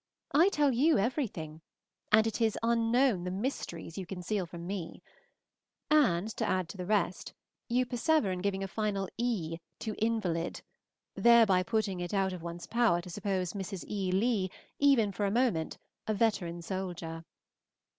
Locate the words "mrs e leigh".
13.53-14.49